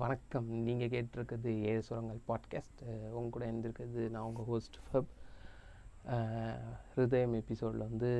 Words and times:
வணக்கம். 0.00 0.48
நீங்கள் 0.64 0.90
கேட்டிருக்கிறது 0.92 1.50
ஏழு 1.68 1.82
சுரங்கள் 1.86 2.18
பாட்காஸ்ட் 2.28 2.80
உங்க 3.16 3.28
கூட 3.34 3.44
இருந்திருக்கிறது 3.48 4.02
நான் 4.14 4.26
உங்கள் 4.28 4.46
ஹோஸ்ட் 4.48 4.76
ஃபப். 4.86 5.12
ஹிருதயம் 6.94 7.36
எபிசோடில் 7.38 7.84
வந்து 7.86 8.10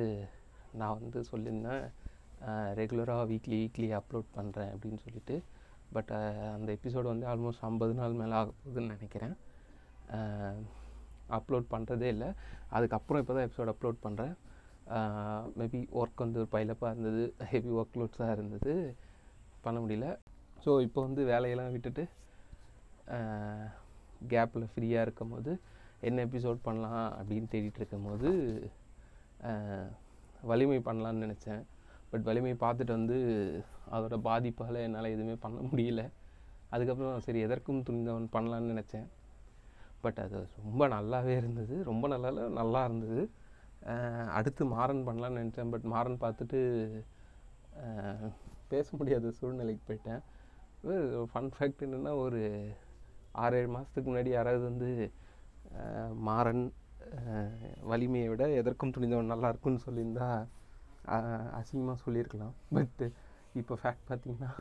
நான் 0.79 0.95
வந்து 0.99 1.21
சொல்லியிருந்தேன் 1.31 1.83
ரெகுலராக 2.79 3.25
வீக்லி 3.31 3.57
வீக்லி 3.63 3.89
அப்லோட் 3.99 4.29
பண்ணுறேன் 4.37 4.71
அப்படின்னு 4.75 4.99
சொல்லிட்டு. 5.05 5.35
பட் 5.95 6.13
அந்த 6.55 6.69
எபிசோடு 6.77 7.07
வந்து 7.13 7.27
ஆல்மோஸ்ட் 7.33 7.65
ஐம்பது 7.69 7.95
நாள் 7.99 8.17
மேலே 8.21 8.37
ஆக 8.39 8.49
போகுதுன்னு 8.61 8.95
நினைக்கிறேன். 8.95 9.35
அப்லோட் 11.39 11.67
பண்ணுறதே 11.75 12.09
இல்லை. 12.15 12.29
அதுக்கப்புறம் 12.69 13.23
இப்போ 13.23 13.35
தான் 13.39 13.47
எபிசோட் 13.49 13.73
அப்லோட் 13.73 14.03
பண்ணுறேன் 14.07 14.35
மேபி 15.61 15.81
ஒர்க் 16.01 16.23
வந்து 16.25 16.41
ஒரு 16.43 16.49
பைலப்பாக 16.55 16.93
இருந்தது 16.95 17.25
ஹெவி 17.51 17.73
ஒர்க் 17.81 17.99
லோட்ஸாக 18.01 18.37
இருந்தது. 18.37 18.73
பண்ண 19.67 19.77
முடியல. 19.83 20.09
ஸோ 20.63 20.71
இப்போ 20.85 20.99
வந்து 21.07 21.21
வேலையெல்லாம் 21.31 21.73
விட்டுட்டு 21.75 22.03
கேப்பில் 24.31 24.71
ஃப்ரீயாக 24.71 25.05
இருக்கும் 25.05 25.33
போது 25.33 25.51
என்ன 26.07 26.23
எபிசோட் 26.27 26.59
பண்ணலாம் 26.67 27.09
அப்படின்னு 27.19 27.47
தேடிட்டு 27.53 27.79
இருக்கும் 27.81 28.07
போது 28.09 28.29
வலிமை 30.49 30.79
பண்ணலான்னு 30.87 31.25
நினச்சேன். 31.25 31.61
பட் 32.11 32.25
வலிமை 32.29 32.53
பார்த்துட்டு 32.63 32.93
வந்து 32.97 33.17
அதோட 33.95 34.15
பாதிப்பால் 34.27 34.83
என்னால் 34.85 35.13
எதுவுமே 35.15 35.35
பண்ண 35.45 35.59
முடியல. 35.69 36.01
அதுக்கப்புறம் 36.73 37.23
சரி 37.25 37.39
எதற்கும் 37.47 37.83
துணிந்தவன் 37.87 38.27
பண்ணலான்னு 38.35 38.71
நினச்சேன். 38.73 39.07
பட் 40.03 40.19
அது 40.25 40.39
ரொம்ப 40.63 40.83
நல்லாவே 40.95 41.33
இருந்தது. 41.41 41.75
ரொம்ப 41.91 42.05
நல்லா 42.13 42.31
நல்லா 42.61 42.81
இருந்தது. 42.87 43.21
அடுத்து 44.37 44.63
மாறன் 44.75 45.05
பண்ணலான்னு 45.09 45.41
நினச்சேன். 45.43 45.71
பட் 45.73 45.87
மாறன் 45.93 46.21
பார்த்துட்டு 46.23 46.59
பேச 48.71 48.87
முடியாத 48.99 49.31
சூழ்நிலைக்கு 49.39 49.83
போயிட்டேன். 49.89 50.21
ஃபன் 51.31 51.49
ஃபேக்ட் 51.55 51.83
என்னென்னா 51.85 52.11
ஒரு 52.25 52.41
ஆறு 53.43 53.57
ஏழு 53.59 53.69
மாதத்துக்கு 53.75 54.09
முன்னாடி 54.09 54.31
யாராவது 54.35 54.63
வந்து 54.69 54.89
மாறன் 56.27 56.63
வலிமையை 57.91 58.27
விட 58.31 58.45
எதற்கும் 58.61 58.93
துணிந்தவன் 58.95 59.31
நல்லா 59.33 59.49
இருக்குன்னு 59.53 59.85
சொல்லியிருந்தா 59.87 60.29
அசிங்கமாக 61.59 61.97
சொல்லியிருக்கலாம். 62.05 62.55
பட்டு 62.75 63.05
இப்போ 63.61 63.73
ஃபேக்ட் 63.81 64.07
பார்த்திங்கன்னா 64.09 64.51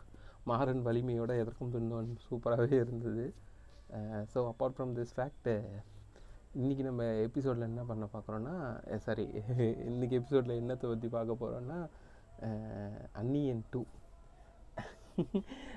மாறன் 0.50 0.83
வலிமையோட 0.89 1.33
எதற்கும் 1.42 1.73
துணிந்தவன் 1.75 2.11
சூப்பராகவே 2.28 2.77
இருந்தது. 2.84 3.25
So 4.33 4.39
apart 4.50 4.77
from 4.77 4.95
this 4.98 5.15
fact 5.17 5.50
இன்றைக்கி 6.61 6.83
நம்ம 6.89 7.05
எபிசோடில் 7.27 7.69
என்ன 7.70 7.83
பண்ண 7.89 8.05
பார்க்குறோன்னா 8.15 8.55
சாரி 9.06 9.25
இன்றைக்கி 9.91 10.15
எபிசோடில் 10.20 10.59
என்னத்தை 10.61 10.87
பற்றி 10.93 11.09
பார்க்க 11.17 11.43
போகிறோன்னா 11.43 11.78
அன்னியன் 13.20 13.62
டூ 13.72 13.83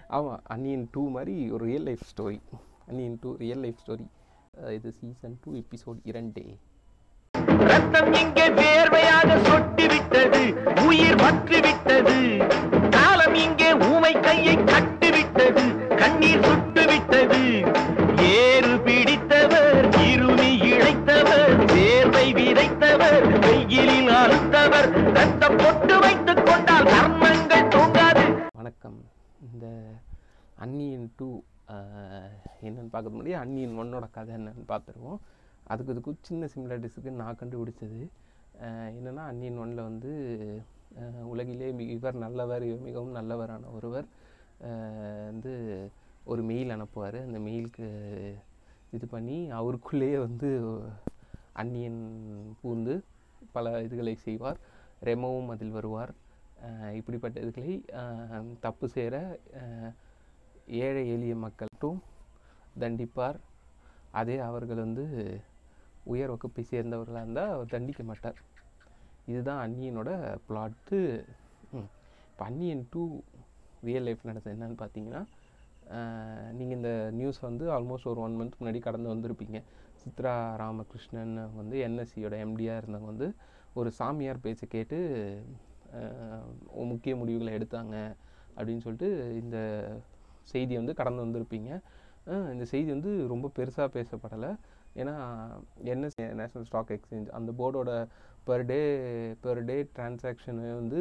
ஆமாம் 0.09 0.41
அன்னியன் 0.47 0.85
டூ 0.93 1.01
மாதிரி 1.09 1.35
ஒரு 1.49 1.63
real 1.65 1.87
life 1.89 2.05
story 2.11 2.39
Anniyan 2.87 3.17
two 3.21 3.31
real 3.39 3.61
life 3.65 3.81
story 3.83 4.05
இது 4.73 4.89
சீசன் 4.93 5.35
டூ 5.43 5.49
எபிசோட் 5.59 5.99
இரண்டு. 6.03 6.43
ரத்தம் 7.69 8.11
இங்கே 8.21 8.45
வேர்வையாக 8.57 9.37
சொட்டி 9.47 9.85
விட்டது 9.87 10.43
உயிர் 10.85 11.19
பற்றி 11.19 11.59
விட்டது 11.67 12.17
என்னென்னு 32.67 32.93
பார்க்க 32.95 33.15
முடியாது 33.17 33.41
அன்னியன் 33.43 33.77
ஒன்னோட 33.81 34.05
கதை 34.15 34.31
என்னென்னு 34.37 34.65
பார்த்துருவோம். 34.73 35.19
அதுக்கு 35.71 35.93
இதுக்கு 35.93 36.11
சின்ன 36.29 36.43
சிமிலாரிட்டிஸுக்கு 36.53 37.11
நான் 37.21 37.39
கண்டுபிடிச்சது. 37.41 38.01
என்னென்னா 38.97 39.23
அன்னியன் 39.31 39.59
ஒன்னில் 39.63 39.87
வந்து 39.89 40.11
உலகிலே 41.31 41.67
இவர் 41.95 42.17
நல்லவர் 42.25 42.63
இவர் 42.69 42.85
மிகவும் 42.87 43.17
நல்லவரான 43.19 43.69
ஒருவர். 43.77 44.07
வந்து 45.31 45.51
ஒரு 46.31 46.41
மெயில் 46.49 46.73
அனுப்புவார். 46.75 47.19
அந்த 47.27 47.39
மெயிலுக்கு 47.47 47.87
இது 48.97 49.05
பண்ணி 49.13 49.37
அவருக்குள்ளேயே 49.59 50.17
வந்து 50.27 50.49
அன்னியன் 51.61 52.01
பூந்து 52.61 52.93
பல 53.55 53.65
இதுகளை 53.87 54.15
செய்வார். 54.25 54.59
ரெமோவும் 55.09 55.51
அதில் 55.53 55.75
வருவார். 55.77 56.11
இப்படிப்பட்ட 56.99 57.35
இதுகளை 57.45 57.73
தப்பு 58.65 58.85
செய்கிற 58.95 59.15
ஏழை 60.85 61.03
எளிய 61.13 61.33
மக்கள்கிட்டும் 61.43 61.99
தண்டிப்பார். 62.83 63.39
அதே 64.19 64.37
அவர்கள் 64.49 64.83
வந்து 64.85 65.05
உயர் 66.13 66.31
வகுப்பை 66.33 66.63
சேர்ந்தவர்களாக 66.71 67.25
இருந்தால் 67.25 67.53
அவர் 67.55 67.73
தண்டிக்க 67.73 68.03
மாட்டார். 68.11 68.37
இதுதான் 69.31 69.61
அன்னியனோட 69.65 70.09
பிளாட்டு 70.47 70.99
இப்போ 71.71 72.43
அன்னியன் 72.47 72.83
டூ 72.93 73.03
ரியல் 73.87 74.05
லைஃப் 74.07 74.27
நடந்தது 74.29 74.55
என்னன்னு 74.55 74.77
பார்த்தீங்கன்னா 74.81 75.21
நீங்கள் 76.57 76.77
இந்த 76.77 76.91
நியூஸ் 77.19 77.39
வந்து 77.47 77.65
ஆல்மோஸ்ட் 77.75 78.09
ஒரு 78.11 78.19
ஒன் 78.25 78.35
மந்த் 78.39 78.57
முன்னாடி 78.59 78.79
கடந்து 78.87 79.11
வந்திருப்பீங்க. 79.13 79.59
சித்ரா 80.01 80.33
ராமகிருஷ்ணன் 80.61 81.33
வந்து 81.59 81.77
என்எஸ்சியோட 81.87 82.35
எம்டியாக 82.45 82.81
இருந்தவங்க 82.81 83.09
வந்து 83.13 83.27
ஒரு 83.79 83.89
சாமியார் 83.99 84.43
பேச்சை 84.45 84.67
கேட்டு 84.75 84.97
முக்கிய 86.91 87.13
முடிவுகளை 87.21 87.51
எடுத்தாங்க 87.57 87.95
அப்படின்னு 88.57 88.83
சொல்லிட்டு 88.85 89.09
இந்த 89.41 89.57
செய்தி 90.51 90.73
வந்து 90.81 90.93
கடந்து 90.99 91.23
வந்திருப்பீங்க. 91.25 91.71
இந்த 92.53 92.65
செய்தி 92.71 92.89
வந்து 92.95 93.11
ரொம்ப 93.33 93.47
பெருசாக 93.57 93.89
பேசப்படலை. 93.97 94.51
ஏன்னா 95.01 95.15
என்ன 95.93 96.09
நேஷ்னல் 96.39 96.67
ஸ்டாக் 96.69 96.91
எக்ஸ்சேஞ்ச் 96.95 97.29
அந்த 97.37 97.51
போர்டோட 97.59 97.91
per 98.47 98.63
day 98.71 98.79
per 99.43 99.61
day 99.69 99.75
transaction 99.97 100.67
வந்து 100.79 100.99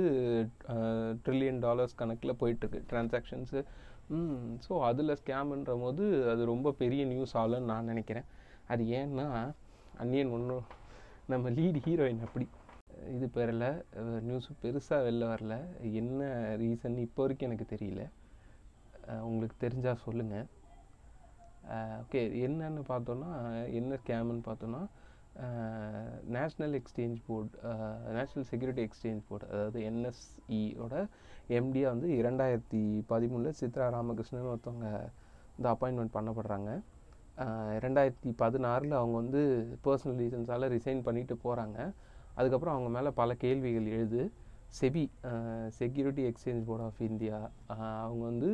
ட்ரில்லியன் 1.25 1.61
டாலர்ஸ் 1.67 1.99
கணக்கில் 2.01 2.39
போயிட்டுருக்கு. 2.43 2.81
டிரான்சாக்ஷன்ஸு 2.91 3.61
ஸோ 4.67 4.75
அதில் 4.89 5.19
ஸ்கேம்ன்ற 5.21 5.73
போது 5.84 6.05
அது 6.33 6.43
ரொம்ப 6.53 6.73
பெரிய 6.83 7.03
நியூஸ் 7.12 7.35
ஆகலன்னு 7.41 7.71
நான் 7.73 7.91
நினைக்கிறேன். 7.93 8.29
அது 8.73 8.83
ஏன்னா 9.00 9.27
அன்னியன் 10.03 10.33
ஒன்றும் 10.37 10.67
நம்ம 11.33 11.50
லீட் 11.59 11.81
ஹீரோயின் 11.87 12.25
அப்படி. 12.27 12.47
இது 13.15 13.27
பெறல 13.37 13.65
நியூஸ் 14.29 14.49
பெருசாக 14.62 15.00
வெளில 15.06 15.25
வரல. 15.33 15.56
என்ன 16.00 16.21
ரீசன் 16.62 16.97
இப்போ 17.06 17.23
வரைக்கும் 17.25 17.49
எனக்கு 17.49 17.67
தெரியல. 17.75 18.05
உங்களுக்கு 19.29 19.56
தெரிஞ்சால் 19.65 20.03
சொல்லுங்கள் 20.06 20.47
ஓகே 22.00 22.20
என்னன்னு 22.46 22.82
பார்த்தோன்னா 22.88 23.30
என்ன 23.72 23.98
ஸ்கேம்னு 24.02 24.42
பார்த்தோன்னா 24.48 24.82
national 26.36 26.74
exchange 26.78 27.19
board 27.26 27.50
national 28.19 28.46
security 28.50 28.82
exchange 28.86 29.22
board 29.28 29.46
அதாவது 29.52 29.80
என்எஸ்இயோட 29.91 30.94
எம்டியாக 31.58 31.92
வந்து 31.94 32.08
இரண்டாயிரத்தி 32.20 32.80
பதிமூணில் 33.12 33.58
சித்ரா 33.60 33.86
ராமகிருஷ்ணன் 33.96 34.50
ஒருத்தவங்க 34.52 34.88
இந்த 35.58 35.66
அப்பாயின்மெண்ட் 35.74 36.16
பண்ணப்படுறாங்க. 36.16 36.70
ரெண்டாயிரத்தி 37.84 38.30
பதினாறில் 38.42 38.98
அவங்க 39.00 39.16
வந்து 39.22 39.40
பர்சனல் 39.84 40.20
ரீசன்ஸால் 40.22 40.66
ரிசைன் 40.76 41.02
பண்ணிட்டு 41.06 41.34
போகிறாங்க 41.44 41.78
அதுக்கப்புறம் 42.38 42.75
அவங்க 42.75 42.90
மேலே 42.96 43.10
பல 43.20 43.34
கேள்விகள் 43.44 43.86
எழுது. 43.96 44.22
SEBI 44.80 45.02
security 45.80 46.22
exchange 46.30 46.66
board 46.69 46.84
of 46.86 47.00
India 47.10 47.36
அவங்க 48.04 48.22
வந்து 48.30 48.48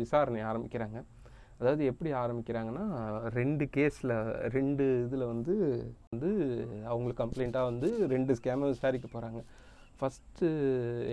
விசாரணை 0.00 0.40
ஆரம்பிக்கிறாங்க. 0.50 0.98
அதாவது 1.60 1.82
எப்படி 1.92 2.10
ஆரம்பிக்கிறாங்கன்னா 2.22 2.84
ரெண்டு 3.38 3.64
கேஸில் 3.76 4.14
ரெண்டு 4.56 4.84
இதில் 5.06 5.30
வந்து 5.32 5.54
வந்து 6.12 6.30
அவங்களுக்கு 6.90 7.22
கம்ப்ளைண்ட்டாக 7.22 7.70
வந்து 7.70 7.90
ரெண்டு 8.14 8.34
ஸ்கேமை 8.38 8.68
விசாரிக்க 8.74 9.08
போகிறாங்க 9.14 9.40
ஃபஸ்ட்டு 9.98 10.48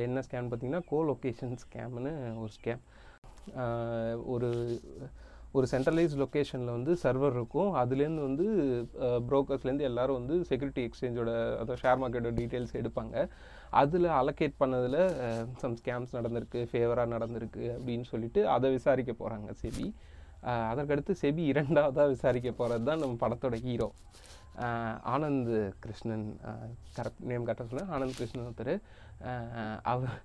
என்ன 0.05 0.21
ஸ்கேம் 0.27 0.49
பார்த்திங்கன்னா 0.49 0.83
கோ 0.91 0.99
லொக்கேஷன் 1.11 1.55
ஸ்கேம்னு 1.63 2.13
ஒரு 2.43 2.51
ஸ்கேம் 2.57 2.83
ஒரு 4.35 4.49
ஒரு 5.57 5.67
சென்ட்ரலைஸ் 5.71 6.15
லொக்கேஷனில் 6.21 6.75
வந்து 6.77 6.93
சர்வர் 7.03 7.35
இருக்கும். 7.37 7.69
அதுலேருந்து 7.81 8.23
வந்து 8.27 8.45
ப்ரோக்கர்ஸ்லேருந்து 9.29 9.87
எல்லோரும் 9.89 10.17
வந்து 10.19 10.35
செக்யூரிட்டி 10.49 10.81
எக்ஸ்சேஞ்சோட 10.87 11.31
அதாவது 11.61 11.81
ஷேர் 11.83 12.01
மார்க்கெட்டோட 12.01 12.33
டீட்டெயில்ஸ் 12.39 12.75
எடுப்பாங்க. 12.81 13.15
அதில் 13.81 14.07
அலோகேட் 14.19 14.59
பண்ணதில் 14.61 14.99
சம் 15.61 15.77
ஸ்கேம்ஸ் 15.79 16.15
நடந்திருக்கு 16.17 16.61
ஃபேவராக 16.71 17.13
நடந்திருக்கு 17.15 17.63
அப்படின்னு 17.77 18.07
சொல்லிட்டு 18.13 18.43
அதை 18.55 18.69
விசாரிக்க 18.77 19.13
போகிறாங்க 19.21 19.49
செபி 19.61 19.87
அதற்கடுத்து 20.71 21.13
செபி 21.21 21.43
இரண்டாவதாக 21.51 22.13
விசாரிக்க 22.15 22.51
போகிறது 22.51 22.85
தான் 22.89 23.01
நம்ம 23.03 23.17
படத்தோட 23.23 23.55
hero. 23.65 23.89
Anand 25.13 25.51
Krishnan 25.83 26.27
correct 26.97 27.25
name 27.31 27.47
கரெக்டாக 27.47 27.67
சொல்ல 27.71 27.83
ஆனந்த் 27.95 28.17
கிருஷ்ணன் 28.19 28.47
ஒருத்தர். 28.47 28.73
அவர் 29.91 30.15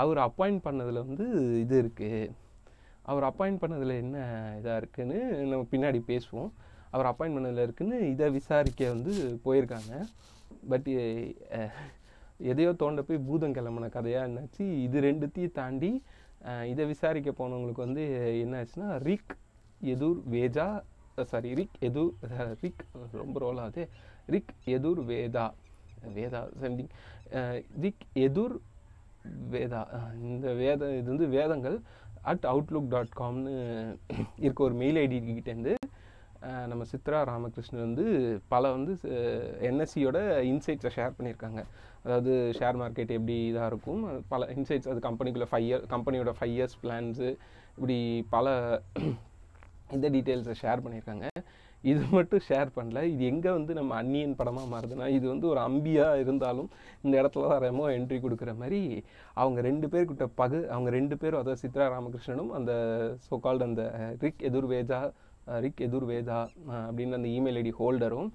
அவர் 0.00 0.20
அப்பாயிண்ட் 0.28 0.60
பண்ணதில் 0.66 1.04
வந்து 1.06 1.26
இது 1.62 1.76
இருக்குது 1.84 2.20
அவர் 3.10 3.24
அப்பாயிண்ட் 3.30 3.62
பண்ணதில் 3.62 4.00
என்ன 4.02 4.18
இதாக 4.60 4.80
இருக்குதுன்னு 4.80 5.18
நம்ம 5.50 5.66
பின்னாடி 5.72 6.00
பேசுவோம். 6.12 6.50
அவர் 6.94 7.08
அப்பாயிண்ட் 7.10 7.36
பண்ணதில் 7.36 7.64
இருக்குதுன்னு 7.66 7.98
இதை 8.12 8.26
விசாரிக்க 8.38 8.88
வந்து 8.94 9.12
போயிருக்காங்க. 9.44 9.92
பட் 10.70 10.88
எதையோ 12.52 12.70
தோண்ட 12.80 13.02
போய் 13.08 13.26
பூதம் 13.28 13.54
கிளம்புன 13.56 13.88
கதையாக 13.96 14.28
என்னாச்சு? 14.28 14.64
இது 14.86 14.96
ரெண்டுத்தையும் 15.08 15.56
தாண்டி 15.58 15.90
இதை 16.72 16.84
விசாரிக்க 16.92 17.30
போனவங்களுக்கு 17.38 17.86
வந்து 17.86 18.04
என்ன 18.44 18.60
ஆச்சுன்னா 18.62 18.88
ரிக் 19.08 19.34
எதுர் 19.92 20.20
வேஜா 20.34 20.66
சாரி 21.32 21.50
ரிக் 21.60 21.78
எதுர் 21.88 22.12
ரிக் 22.62 22.82
ரொம்ப 23.20 23.36
ரோல் 23.44 23.60
ஆகுது. 23.64 23.82
ரிக் 24.34 24.52
எதுர் 24.76 25.00
வேதா 25.10 25.44
வேதா 26.16 26.40
சம்திங் 26.62 26.90
ரிக் 27.84 28.04
எதுர் 28.26 28.56
வேதா 29.54 29.80
இந்த 30.30 30.48
வேத 30.62 30.90
இது 30.98 31.08
வந்து 31.12 31.28
வேதங்கள் 31.36 31.76
அட் 32.30 32.46
அவுட்லுக் 32.52 32.92
டாட் 32.94 33.16
காம்னு 33.20 33.54
இருக்க 34.44 34.60
ஒரு 34.68 34.76
மெயில் 34.82 35.00
ஐடி 35.04 35.18
கிட்டேருந்து 35.28 35.74
நம்ம 36.70 36.82
சித்ரா 36.92 37.20
ராமகிருஷ்ணன் 37.30 37.84
வந்து 37.86 38.04
பல 38.52 38.70
வந்து 38.76 38.92
என்எஸ்சியோட 39.68 40.18
இன்சைட்ஸை 40.50 40.90
ஷேர் 40.96 41.16
பண்ணியிருக்காங்க. 41.16 41.60
அதாவது 42.06 42.32
ஷேர் 42.58 42.80
மார்க்கெட் 42.80 43.14
எப்படி 43.18 43.36
இதாக 43.50 43.70
இருக்கும்? 43.72 44.02
பல 44.32 44.46
இன்சைட்ஸ் 44.56 44.90
அது 44.92 45.00
கம்பெனிக்குள்ளே 45.08 45.48
ஃபைவ் 45.52 45.66
இயர் 45.68 45.84
கம்பெனியோட 45.94 46.32
ஃபைவ் 46.38 46.54
இயர்ஸ் 46.56 46.76
பிளான்ஸு 46.82 47.28
இப்படி 47.76 47.98
பல 48.34 48.46
இந்த 49.96 50.06
டீட்டெயில்ஸை 50.14 50.54
ஷேர் 50.62 50.82
பண்ணியிருக்காங்க. 50.84 51.26
இது 51.90 52.04
மட்டும் 52.16 52.42
ஷேர் 52.46 52.70
பண்ணல. 52.76 53.00
இது 53.12 53.22
எங்கே 53.32 53.50
வந்து 53.56 53.72
நம்ம 53.78 53.92
அன்னியன் 54.02 54.38
படமாக 54.38 54.66
மாறுதுன்னா 54.72 55.08
இது 55.16 55.26
வந்து 55.32 55.46
ஒரு 55.52 55.60
அம்பியாக 55.66 56.22
இருந்தாலும் 56.22 56.70
இந்த 57.04 57.14
இடத்துல 57.20 57.50
தான் 57.52 57.62
ரெமோ 57.66 57.84
என்ட்ரி 57.96 58.18
கொடுக்குற 58.24 58.52
மாதிரி 58.62 58.80
அவங்க 59.42 59.60
ரெண்டு 59.68 59.88
பேர்கிட்ட 59.92 60.26
பகு 60.40 60.60
அவங்க 60.74 60.90
ரெண்டு 60.98 61.16
பேரும் 61.22 61.42
அதாவது 61.42 61.62
சித்ரா 61.64 61.86
ராமகிருஷ்ணனும் 61.94 62.52
அந்த 62.58 62.72
சோகால்டு 63.28 63.68
அந்த 63.68 63.84
ரிக் 64.24 64.42
எதிர்வேஜா 64.50 65.00
ரிக் 65.64 65.84
எதுர்வேதா 65.86 66.40
அப்படின்னு 66.86 67.18
அந்த 67.18 67.28
இமெயில் 67.36 67.60
ஐடி 67.62 67.72
ஹோல்டரும் 67.80 68.30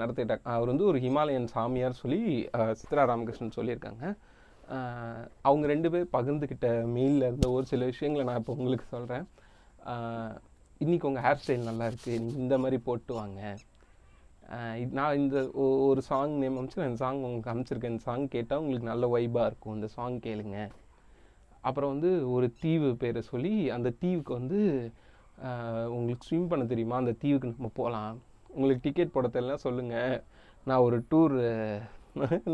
நடத்திட்டாங்க. 0.00 0.44
அவர் 0.56 0.70
வந்து 0.72 0.86
ஒரு 0.90 0.98
ஹிமாலயன் 1.06 1.48
சாமியார் 1.54 2.00
சொல்லி 2.02 2.20
சித்ரா 2.80 3.02
ராமகிருஷ்ணன் 3.10 3.56
சொல்லியிருக்காங்க. 3.58 4.04
அவங்க 5.48 5.64
ரெண்டு 5.72 5.88
பேர் 5.92 6.06
பகிர்ந்துக்கிட்ட 6.16 6.68
மெயிலில் 6.94 7.26
இருந்த 7.28 7.48
ஒரு 7.56 7.66
சில 7.72 7.84
விஷயங்களை 7.92 8.24
நான் 8.28 8.40
இப்போ 8.42 8.54
உங்களுக்கு 8.58 8.86
சொல்கிறேன் 8.94 9.26
இன்றைக்கி 10.84 11.06
உங்கள் 11.10 11.24
ஹேர் 11.26 11.42
ஸ்டைல் 11.42 11.68
நல்லா 11.70 11.86
இருக்குது 11.90 12.20
நீங்கள் 12.22 12.42
இந்த 12.44 12.56
மாதிரி 12.62 12.78
போட்டு 12.86 13.12
வாங்க. 13.20 13.40
நான் 14.98 15.18
இந்த 15.22 15.36
ஒரு 15.88 16.00
சாங் 16.08 16.34
நேம் 16.42 16.56
அமைச்சு 16.58 16.80
நான் 16.80 16.90
இந்த 16.90 17.02
சாங் 17.04 17.20
உங்களுக்கு 17.26 17.52
அமைச்சிருக்கேன். 17.52 17.92
இந்த 17.94 18.04
சாங் 18.08 18.24
கேட்டால் 18.34 18.60
உங்களுக்கு 18.62 18.90
நல்ல 18.92 19.06
வைபாக 19.14 19.48
இருக்கும். 19.50 19.76
இந்த 19.78 19.88
சாங் 19.96 20.18
கேளுங்க. 20.26 20.58
அப்புறம் 21.68 21.92
வந்து 21.94 22.10
ஒரு 22.34 22.46
தீவு 22.62 22.88
பேரை 23.02 23.20
சொல்லி 23.32 23.54
அந்த 23.76 23.88
தீவுக்கு 24.02 24.32
வந்து 24.40 24.60
உங்களுக்கு 25.96 26.28
ஸ்விம் 26.28 26.50
பண்ண 26.50 26.64
தெரியுமா? 26.72 26.96
அந்த 27.02 27.14
தீவுக்கு 27.22 27.52
நம்ம 27.52 27.70
போகலாம் 27.80 28.16
உங்களுக்கு 28.54 28.84
டிக்கெட் 28.86 29.14
போட 29.16 29.28
தெரியல 29.28 29.56
சொல்லுங்கள் 29.66 30.14
நான் 30.68 30.84
ஒரு 30.86 30.96
டூர் 31.10 31.36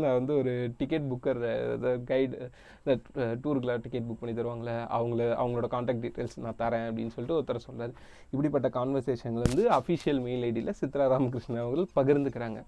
நான் 0.01 0.17
வந்து 0.17 0.33
ஒரு 0.37 0.51
டிக்கெட் 0.77 1.07
புக்கர் 1.11 1.41
கைடு 2.09 2.35
இந்த 2.83 2.93
டூருக்குலாம் 3.43 3.83
டிக்கெட் 3.85 4.07
புக் 4.09 4.21
பண்ணி 4.21 4.33
தருவாங்களே 4.37 4.75
அவங்கள 4.97 5.25
அவங்களோட 5.41 5.67
காண்டாக்ட் 5.73 6.03
டீட்டெயில்ஸ் 6.05 6.37
நான் 6.45 6.59
தரேன் 6.63 6.87
அப்படின்னு 6.89 7.13
சொல்லிட்டு 7.15 7.37
ஒருத்தர் 7.37 7.65
சொல்கிறார் 7.67 7.93
இப்படிப்பட்ட 8.31 8.69
கான்வர்சேஷன்கள் 8.79 9.47
வந்து 9.49 9.65
அஃபிஷியல் 9.79 10.21
மெயில் 10.27 10.45
ஐடியில் 10.49 10.77
சித்ரா 10.81 11.07
ராமகிருஷ்ணன் 11.15 11.63
அவர்கள் 11.65 11.89
பகிர்ந்துக்கிறாங்க. 11.99 12.61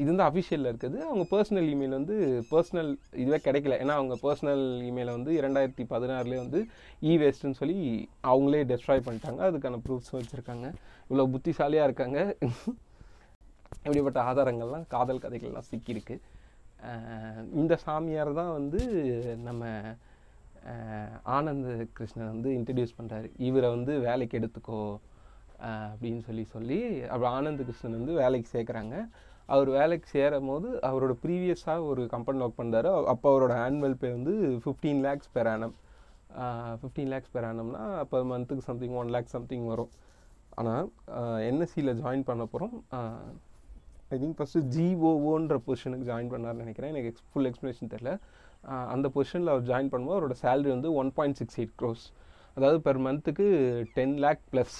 இது 0.00 0.08
வந்து 0.10 0.26
அஃபிஷியலில் 0.28 0.68
இருக்குது. 0.70 0.98
அவங்க 1.08 1.24
பர்சனல் 1.32 1.68
இமெயில் 1.72 1.96
வந்து 1.98 2.14
பர்சனல் 2.52 2.90
இதுவே 3.22 3.38
கிடைக்கல. 3.46 3.76
ஏன்னா 3.82 3.94
அவங்க 4.00 4.14
பர்சனல் 4.24 4.64
இமெயிலை 4.90 5.12
வந்து 5.18 5.32
இரண்டாயிரத்தி 5.40 5.84
பதினாறுலேயே 5.92 6.40
வந்து 6.44 6.60
இ 7.10 7.14
வேஸ்ட்டுன்னு 7.22 7.58
சொல்லி 7.60 7.78
அவங்களே 8.32 8.62
டெஸ்ட்ராய் 8.70 9.04
பண்ணிட்டாங்க. 9.08 9.40
அதுக்கான 9.50 9.80
ப்ரூஃப்ஸ் 9.86 10.14
வச்சுருக்காங்க. 10.18 10.68
இவ்வளோ 11.08 11.26
புத்திசாலியாக 11.34 11.88
இருக்காங்க. 11.88 12.18
இப்படிப்பட்ட 13.86 14.20
ஆதாரங்கள்லாம் 14.30 14.86
காதல் 14.94 15.22
கதைகள்லாம் 15.24 15.68
சிக்கியிருக்கு. 15.70 16.16
இந்த 17.60 17.74
சாமியார் 17.84 18.30
தான் 18.40 18.54
வந்து 18.58 18.80
நம்ம 19.48 19.64
ஆனந்த 21.36 21.68
கிருஷ்ணன் 21.96 22.32
வந்து 22.32 22.50
இன்ட்ரடியூஸ் 22.58 22.96
பண்ணுறாரு 22.98 23.28
இவரை 23.48 23.68
வந்து 23.76 23.92
வேலைக்கு 24.06 24.38
எடுத்துக்கோ 24.40 24.80
அப்படின்னு 25.90 26.22
சொல்லி 26.28 26.44
சொல்லி 26.54 26.78
அப்புறம் 27.10 27.34
ஆனந்த 27.38 27.62
கிருஷ்ணன் 27.68 27.98
வந்து 27.98 28.14
வேலைக்கு 28.22 28.48
சேர்க்குறாங்க. 28.54 28.96
அவர் 29.54 29.68
வேலைக்கு 29.76 30.08
சேரும் 30.16 30.50
போது 30.50 30.68
அவரோட 30.88 31.14
ப்ரீவியஸாக 31.22 31.86
ஒரு 31.90 32.02
கம்பெனியில் 32.14 32.44
ஒர்க் 32.46 32.60
பண்ணுறாரு 32.60 32.90
அப்போ 33.12 33.26
அவரோட 33.32 33.54
ஆனுவல் 33.66 33.96
பே 34.02 34.10
வந்து 34.16 34.34
fifteen 34.64 35.00
lakhs 35.06 35.32
per 35.36 35.50
annum 35.54 35.74
fifteen 36.82 37.10
lakhs 37.12 37.32
per 37.34 37.46
ஆனம்னா 37.50 37.82
அப்போ 38.02 38.18
மந்த்துக்கு 38.32 38.66
சம்திங் 38.68 38.94
ஒன் 39.00 39.10
லேக் 39.14 39.34
சம்திங் 39.36 39.66
வரும். 39.72 39.90
ஆனால் 40.60 40.86
என்எஸ்சியில் 41.48 41.92
ஜாயின் 42.02 42.24
பண்ண 42.28 42.44
போகிறோம் 42.52 42.74
ஐ 44.14 44.18
திங்க் 44.22 44.38
ஃபஸ்ட்டு 44.38 44.62
ஜிஓஓன்ற 44.76 45.56
பொசிஷனுக்கு 45.66 46.06
ஜாயின் 46.10 46.32
பண்ணார்னு 46.32 46.62
நினைக்கிறேன். 46.64 46.92
எனக்கு 46.94 47.10
எக்ஸ் 47.10 47.26
ஃபுல் 47.32 47.48
எக்ஸ்ப்ளனேஷன் 47.50 47.92
தெரில 47.94 48.12
அந்த 48.94 49.06
பொசிஷனில் 49.14 49.52
அவர் 49.52 49.68
ஜாயின் 49.70 49.90
பண்ணும்போது 49.92 50.16
அவரோட 50.18 50.34
சேலரி 50.42 50.70
வந்து 50.76 50.90
one 51.02 51.12
point 51.18 51.38
six 51.40 51.58
eight 51.60 51.76
crores 51.80 52.04
அதாவது 52.56 52.78
பெர் 52.86 53.00
மந்த்துக்கு 53.06 53.46
ten 53.96 54.16
lakh 54.24 54.42
plus 54.52 54.76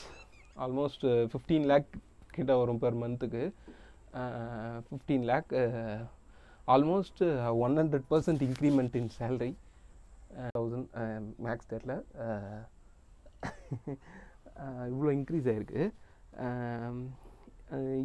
almost 0.64 1.04
fifteen 1.32 1.66
lakh 1.72 1.88
கிட்ட 2.36 2.52
வரும் 2.62 2.82
பெர் 2.84 2.98
மந்த்துக்கு 3.02 3.42
fifteen 4.86 5.26
lakh 5.30 5.52
almost 6.68 7.22
one 7.64 7.76
hundred 7.80 8.06
percent 8.12 8.42
increment 8.48 8.96
in 9.00 9.10
salary 9.18 9.52
thousand 10.56 10.88
max 11.46 11.70
டேட்டில் 11.72 11.96
இவ்வளோ 14.92 15.10
இன்க்ரீஸ் 15.18 15.48
ஆகிருக்கு 15.52 15.84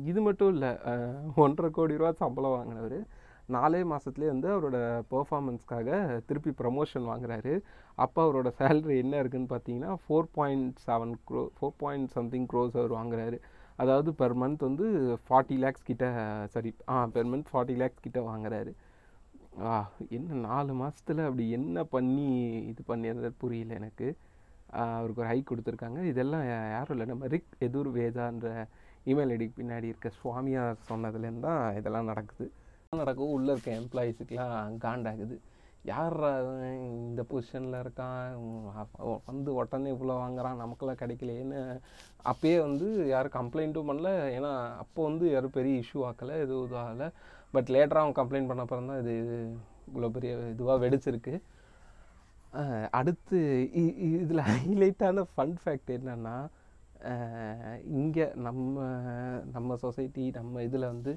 இது 0.09 0.19
மட்டும் 0.25 0.51
இல்லை 0.55 0.69
uh, 0.91 1.13
ஒன்றரை 1.45 1.69
கோடி 1.77 1.95
ரூபா 2.01 2.11
சம்பளம் 2.21 2.53
வாங்கினவர் 2.57 2.99
நாலே 3.55 3.79
மாதத்துலேயே 3.91 4.31
வந்து 4.31 4.47
அவரோட 4.53 4.77
பெர்ஃபார்மன்ஸ்க்காக 5.11 5.89
திருப்பி 6.29 6.51
ப்ரமோஷன் 6.61 7.05
வாங்குறாரு. 7.11 7.53
அப்போ 8.03 8.19
அவரோட 8.25 8.49
சேலரி 8.59 8.95
என்ன 9.03 9.13
இருக்குதுன்னு 9.21 9.51
பார்த்தீங்கன்னா 9.53 9.91
four 10.03 10.29
point 10.37 10.79
seven 10.87 11.13
crore 11.29 11.43
four 11.57 11.77
point 11.83 12.09
something 12.17 12.47
crores 12.53 12.77
அவர் 12.79 12.97
வாங்குறாரு. 12.99 13.37
அதாவது 13.79 14.09
பெர் 14.21 14.35
மந்த் 14.41 14.67
வந்து 14.67 14.85
ஃபார்ட்டி 15.25 15.55
லேக்ஸ் 15.63 15.87
கிட்ட 15.89 16.05
sorry 16.53 16.69
ah 16.93 16.97
per 17.15 17.29
month 17.31 17.49
forty 17.51 17.75
lakhs 17.81 18.05
கிட்ட 18.05 18.19
வாங்குறாரு. 18.29 18.71
ஆ 19.67 19.73
என்ன 20.17 20.39
நாலு 20.47 20.71
மாதத்தில் 20.81 21.21
அப்படி 21.27 21.45
என்ன 21.59 21.83
பண்ணி 21.93 22.25
இது 22.71 22.81
பண்ணியிருந்தது 22.91 23.35
புரியல 23.43 23.77
எனக்கு. 23.81 24.07
அவருக்கு 24.95 25.21
ஒரு 25.23 25.29
ஹைக் 25.31 25.49
கொடுத்துருக்காங்க. 25.51 25.99
இதெல்லாம் 26.11 26.45
யாரும் 26.75 26.95
இல்லை. 26.95 27.07
நம்ம 27.11 27.27
ரிக் 27.35 27.53
எதுர் 27.67 27.89
வேதான்ற 27.99 28.47
இமெயில் 29.05 29.31
ஐடிக்கு 29.35 29.59
பின்னாடி 29.61 29.87
இருக்க 29.91 30.09
சுவாமியார் 30.21 30.81
சொன்னதுலேருந்து 30.89 31.45
தான் 31.47 31.61
இதெல்லாம் 31.79 32.09
நடக்குது. 32.11 32.45
நடக்கும் 33.01 33.33
உள்ளே 33.37 33.51
இருக்க 33.53 33.69
எம்ப்ளாயீஸுக்கெலாம் 33.81 34.75
காண்டாகுது. 34.85 35.35
யார் 35.91 36.15
இந்த 37.09 37.21
பொசிஷனில் 37.31 37.81
இருக்கான்? 37.83 38.21
வந்து 39.29 39.49
உடனே 39.59 39.89
இவ்வளோ 39.95 40.15
வாங்குறான் 40.21 40.61
நமக்கெல்லாம் 40.61 41.01
கிடைக்கலையேன்னு 41.01 41.59
அப்போயே 42.31 42.55
வந்து 42.65 42.87
யாரும் 43.13 43.37
கம்ப்ளைண்ட்டும் 43.37 43.89
பண்ணல. 43.89 44.11
ஏன்னா 44.37 44.51
அப்போ 44.83 45.01
வந்து 45.09 45.25
யாரும் 45.33 45.55
பெரிய 45.57 45.83
இஷ்யூ 45.83 46.01
ஆக்கலை 46.09 46.35
எதுவும் 46.45 46.65
இதுவும் 46.65 46.83
ஆகலை. 46.85 47.07
பட் 47.55 47.71
லேட்டராக 47.75 48.05
அவன் 48.05 48.19
கம்ப்ளைண்ட் 48.19 48.49
பண்ண 48.49 48.65
அப்புறம் 48.65 48.89
தான் 48.91 49.01
இது 49.03 49.13
இவ்வளோ 49.89 50.09
பெரிய 50.17 50.33
இதுவாக 50.53 50.81
வெடிச்சிருக்கு. 50.85 51.35
அடுத்து 52.99 53.39
இதில் 54.21 54.47
ஹைலைட்டான 54.51 55.23
ஃபன் 55.33 55.57
ஃபேக்ட் 55.61 55.91
என்னென்னா 55.97 56.35
இங்கே 57.99 58.25
நம்ம 58.45 58.85
நம்ம 59.55 59.75
சொசைட்டி 59.83 60.23
நம்ம 60.37 60.61
இதில் 60.67 60.91
வந்து 60.93 61.11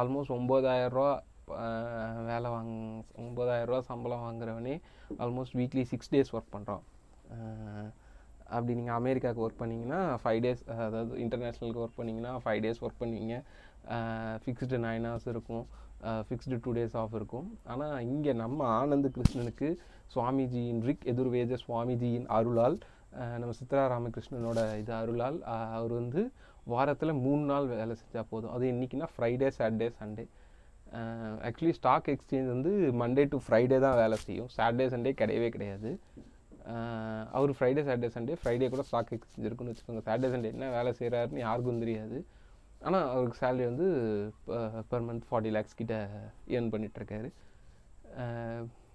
ஆல்மோஸ்ட் 0.00 0.34
ஒம்பதாயிரரூவா 0.38 1.12
வேலை 2.28 2.48
வாங் 2.54 2.72
ஒம்பதாயிரரூவா 3.24 3.80
சம்பளம் 3.90 4.24
வாங்குறவனே 4.26 4.74
almost 5.24 5.56
weekly 5.60 5.84
six 5.92 6.12
days 6.14 6.32
work 6.36 6.54
பண்ணுறான் 6.56 6.84
அப்படி 8.54 8.72
நீங்கள் 8.78 8.98
அமெரிக்காவுக்கு 9.00 9.44
ஒர்க் 9.46 9.60
பண்ணிங்கன்னா 9.62 10.00
ஃபைவ் 10.22 10.40
டேஸ் 10.44 10.62
அதாவது 10.86 11.14
இன்டர்நேஷ்னலுக்கு 11.24 11.82
ஒர்க் 11.84 11.98
பண்ணிங்கன்னா 12.00 12.32
ஃபைவ் 12.44 12.60
டேஸ் 12.64 12.82
ஒர்க் 12.84 13.00
பண்ணுவீங்க. 13.02 13.36
ஃபிக்ஸ்டு 14.42 14.78
நைன் 14.86 15.06
ஹவர்ஸ் 15.08 15.28
இருக்கும். 15.32 15.64
ஃபிக்ஸ்டு 16.28 16.58
டூ 16.64 16.70
டேஸ் 16.78 16.96
ஆஃப் 17.02 17.14
இருக்கும். 17.20 17.46
ஆனால் 17.72 17.96
இங்கே 18.12 18.32
நம்ம 18.42 18.66
ஆனந்த் 18.80 19.08
கிருஷ்ணனுக்கு 19.16 19.68
சுவாமிஜியின் 20.14 20.80
ரிக் 20.88 21.06
எதிர்வேத 21.12 21.58
சுவாமிஜியின் 21.66 22.26
அருளால் 22.38 22.78
நம்ம 23.40 23.52
சித்ரா 23.60 23.82
ராமகிருஷ்ணனோட 23.94 24.60
இது 24.82 24.92
அருளால் 25.00 25.38
அவர் 25.76 25.92
வந்து 26.00 26.22
வாரத்தில் 26.72 27.20
மூணு 27.24 27.44
நாள் 27.50 27.66
வேலை 27.72 27.94
செஞ்சால் 28.00 28.28
போதும். 28.30 28.52
அது 28.56 28.64
என்னைக்குன்னா 28.72 29.08
Friday 29.14 29.48
Saturday 29.58 29.88
Sunday 29.98 30.24
actually 31.48 31.74
stock 31.78 32.08
exchange 32.12 32.52
வந்து 32.54 32.70
மண்டே 33.02 33.24
டு 33.32 33.38
ஃப்ரைடே 33.44 33.78
தான் 33.86 33.98
வேலை 34.02 34.16
செய்யும். 34.26 34.50
சாட்டர்டே 34.56 34.86
சண்டே 34.94 35.12
கிடையவே 35.20 35.48
கிடையாது. 35.56 35.90
அவர் 37.36 37.52
ஃப்ரைடே 37.56 37.82
சாட்டர்டே 37.86 38.10
சண்டே 38.16 38.36
ஃப்ரைடே 38.40 38.68
கூட 38.74 38.82
ஸ்டாக் 38.90 39.12
எக்ஸ்சேஞ்ச் 39.16 39.48
இருக்குன்னு 39.48 39.72
வச்சுக்கோங்க. 39.72 40.02
சாட்டர்டே 40.08 40.30
சண்டே 40.34 40.52
என்ன 40.54 40.70
வேலை 40.78 40.92
செய்கிறாருன்னு 41.00 41.44
யாருக்கும் 41.46 41.82
தெரியாது. 41.84 42.18
ஆனால் 42.86 43.04
அவருக்கு 43.14 43.40
சேலரி 43.42 43.66
வந்து 43.70 43.86
பெர் 44.92 45.04
மந்த் 45.08 45.28
ஃபார்ட்டி 45.28 45.52
லேக்ஸ் 45.56 45.78
கிட்ட 45.80 45.94
ஏர்ன் 46.56 46.72
பண்ணிகிட்ருக்காரு 46.72 47.28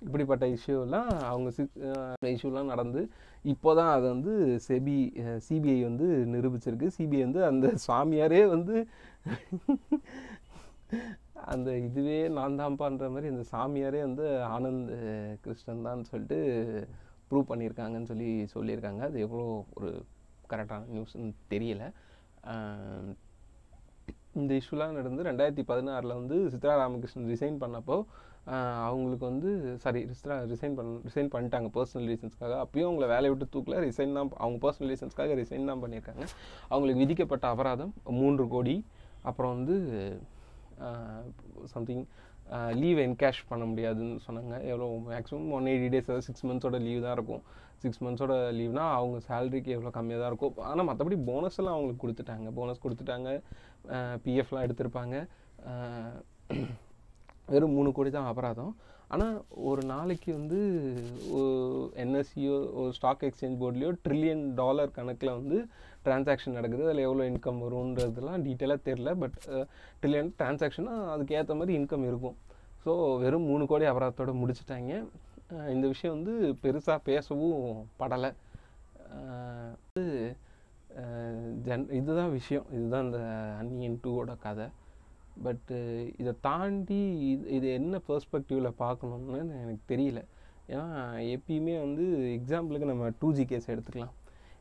இப்படிப்பட்ட 0.06 0.46
இஷ்யூலாம் 0.56 1.10
அவங்க 1.30 1.50
இஷ்யூலாம் 2.36 2.72
நடந்து 2.74 3.02
இப்போ 3.54 3.70
தான் 3.80 3.92
அதை 3.96 4.06
வந்து 4.16 4.34
செபி 4.68 4.98
சிபிஐ 5.48 5.80
வந்து 5.88 6.08
நிரூபிச்சிருக்கு. 6.34 6.88
சிபிஐ 6.98 7.22
வந்து 7.28 7.42
அந்த 7.50 7.68
சாமியாரே 7.88 8.42
வந்து 8.56 8.76
அந்த 11.54 11.70
இதுவே 11.88 12.18
நான் 12.38 12.60
தான்ப்பான்ற 12.62 13.08
மாதிரி 13.14 13.28
இந்த 13.34 13.44
சாமியாரே 13.52 14.02
வந்து 14.08 14.26
ஆனந்த் 14.56 14.92
கிருஷ்ணன் 15.46 15.88
தான் 15.88 16.08
சொல்லிட்டு 16.12 16.38
ப்ரூவ் 17.30 17.50
பண்ணியிருக்காங்கன்னு 17.52 18.12
சொல்லி 18.12 18.30
சொல்லியிருக்காங்க. 18.54 19.02
அது 19.10 19.20
எவ்வளோ 19.26 19.46
ஒரு 19.80 19.90
கரெக்டான 20.52 20.88
நியூஸ்ன்னு 20.96 21.34
தெரியல. 21.54 21.84
இந்த 24.40 24.52
இஷ்யூலாம் 24.62 24.98
நடந்து 25.00 25.28
ரெண்டாயிரத்தி 25.30 25.64
பதினாறில் 25.70 26.20
வந்து 26.20 26.36
சித்ரா 26.54 26.74
ராமகிருஷ்ணன் 26.82 27.30
ரிசைன் 27.34 27.62
பண்ணப்போ 27.64 27.98
அவங்களுக்கு 28.90 29.26
வந்து 29.32 29.50
சாரி 29.84 30.02
ரிஸ்ரா 30.12 30.36
ரிசைன் 30.52 30.76
பண்ண 30.78 31.00
ரிசைன் 31.08 31.32
பண்ணிட்டாங்க 31.34 31.70
பர்சனல் 31.76 32.10
ரீசன்ஸ்க்காக 32.12 32.56
அப்பயும் 32.64 32.88
அவங்கள 32.90 33.08
வேலையை 33.14 33.32
விட்டு 33.34 33.48
தூக்கல 33.56 33.80
ரிசைன் 33.86 34.16
தான் 34.18 34.30
அவங்க 34.44 34.58
பர்சனல் 34.66 34.92
ரீசன்ஸ்க்காக 34.94 35.36
ரிசைன் 35.42 35.70
தான் 35.72 35.82
பண்ணியிருக்காங்க. 35.84 36.26
அவங்களுக்கு 36.72 37.04
விதிக்கப்பட்ட 37.04 37.48
அபராதம் 37.54 37.94
மூன்று 38.20 38.46
கோடி. 38.56 38.76
அப்புறம் 39.30 39.54
வந்து 39.58 39.76
சம்திங் 41.74 42.04
லீவ் 42.82 43.00
என்கேஷ் 43.06 43.42
பண்ண 43.50 43.64
முடியாதுன்னு 43.72 44.20
சொன்னாங்க. 44.28 44.56
எவ்வளோ 44.72 44.86
மேக்ஸிமம் 45.14 45.50
ஒன் 45.58 45.70
எயிட்டி 45.72 45.90
டேஸ் 45.94 46.08
அதாவது 46.10 46.28
சிக்ஸ் 46.28 46.46
மந்த்ஸோட 46.50 46.78
லீவ் 46.88 47.06
தான் 47.06 47.16
இருக்கும். 47.18 47.44
சிக்ஸ் 47.84 48.02
மந்த்ஸோட 48.06 48.34
லீவ்னா 48.60 48.86
அவங்க 49.00 49.18
சேலரிக்கு 49.28 49.74
எவ்வளோ 49.76 49.92
கம்மியாக 49.98 50.22
தான் 50.22 50.32
இருக்கும். 50.32 50.56
ஆனால் 50.70 50.88
மற்றபடி 50.90 51.18
போனஸ் 51.30 51.60
எல்லாம் 51.62 51.76
அவங்களுக்கு 51.76 52.04
கொடுத்துட்டாங்க. 52.06 52.48
போனஸ் 52.60 52.84
கொடுத்துட்டாங்க. 52.86 53.30
பிஎஃப்லாம் 54.26 54.66
எடுத்திருப்பாங்க. 54.68 55.16
வெறும் 57.54 57.76
மூணு 57.78 57.90
கோடி 57.98 58.10
தான் 58.16 58.30
அபராதம். 58.32 58.74
ஆனால் 59.14 59.38
ஒரு 59.70 59.82
நாளைக்கு 59.92 60.30
வந்து 60.40 60.60
என்எஸ்சியோ 62.02 62.58
ஒரு 62.80 62.92
ஸ்டாக் 62.98 63.24
எக்ஸ்சேஞ்ச் 63.28 63.60
போர்ட்லேயோ 63.62 63.92
ட்ரில்லியன் 64.06 64.44
டாலர் 64.60 64.96
கணக்கில் 64.98 65.38
வந்து 65.40 65.58
டிரான்சாக்ஷன் 66.06 66.58
நடக்குது 66.58 66.86
அதில் 66.88 67.06
எவ்வளோ 67.08 67.24
இன்கம் 67.32 67.64
வரும்ன்றதுலாம் 67.66 68.44
டீட்டெயிலாக 68.48 68.86
தெரில 68.90 69.12
பட் 69.24 69.40
ட்ரில்லியன் 70.02 70.32
டிரான்சாக்ஷன்னா 70.40 70.96
அதுக்கேற்ற 71.14 71.56
மாதிரி 71.60 71.74
இன்கம் 71.80 72.06
இருக்கும். 72.10 72.38
ஸோ 72.84 72.92
வெறும் 73.24 73.50
மூணு 73.52 73.64
கோடி 73.72 73.86
அபராதத்தோட 73.92 74.34
முடிச்சிட்டாங்க. 74.42 74.94
இந்த 75.74 75.86
விஷயம் 75.94 76.16
வந்து 76.18 76.34
பெருசாக 76.64 77.00
பேசவும் 77.10 77.64
படலை. 78.02 78.32
வந்து 79.86 80.06
ஜன் 81.68 81.88
இதுதான் 82.00 82.32
விஷயம். 82.40 82.68
இதுதான் 82.78 83.06
இந்த 83.08 83.22
அன்னியன் 83.62 84.02
டூவோட 84.04 84.32
கதை. 84.46 84.68
பட்டு 85.46 85.78
இதை 86.22 86.32
தாண்டி 86.48 87.02
இது 87.32 87.44
இது 87.58 87.68
என்ன 87.80 88.00
பெர்ஸ்பெக்டிவில் 88.08 88.78
பார்க்கணுன்னு 88.84 89.38
எனக்கு 89.64 89.84
தெரியல. 89.92 90.22
ஏன்னா 90.72 90.88
எப்பயுமே 91.36 91.76
வந்து 91.84 92.06
எக்ஸாம்பிளுக்கு 92.38 92.92
நம்ம 92.92 93.06
டூ 93.20 93.30
ஜி 93.38 93.44
கேஸ் 93.52 93.72
எடுத்துக்கலாம். 93.74 94.16